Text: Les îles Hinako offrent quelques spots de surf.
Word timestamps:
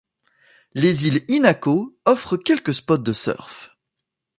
Les 0.73 1.05
îles 1.05 1.23
Hinako 1.29 1.95
offrent 2.05 2.35
quelques 2.41 2.73
spots 2.73 2.97
de 2.97 3.13
surf. 3.13 3.77